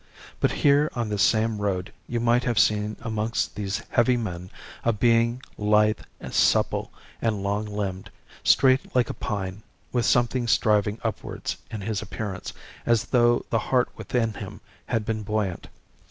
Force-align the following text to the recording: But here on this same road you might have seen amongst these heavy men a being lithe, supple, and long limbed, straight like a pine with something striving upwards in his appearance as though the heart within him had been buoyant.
But 0.39 0.51
here 0.65 0.89
on 0.95 1.09
this 1.09 1.21
same 1.21 1.59
road 1.59 1.93
you 2.07 2.19
might 2.19 2.43
have 2.43 2.57
seen 2.57 2.97
amongst 3.01 3.53
these 3.55 3.83
heavy 3.91 4.17
men 4.17 4.49
a 4.83 4.91
being 4.91 5.43
lithe, 5.59 5.99
supple, 6.31 6.91
and 7.21 7.43
long 7.43 7.65
limbed, 7.65 8.09
straight 8.43 8.95
like 8.95 9.11
a 9.11 9.13
pine 9.13 9.61
with 9.91 10.07
something 10.07 10.47
striving 10.47 10.97
upwards 11.03 11.57
in 11.69 11.81
his 11.81 12.01
appearance 12.01 12.51
as 12.83 13.03
though 13.05 13.45
the 13.51 13.59
heart 13.69 13.89
within 13.95 14.33
him 14.33 14.59
had 14.87 15.05
been 15.05 15.21
buoyant. 15.21 15.67